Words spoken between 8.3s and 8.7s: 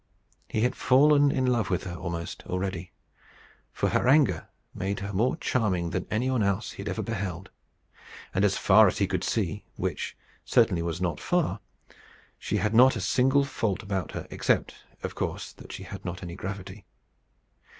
and, as